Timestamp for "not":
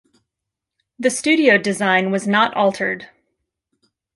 2.27-2.55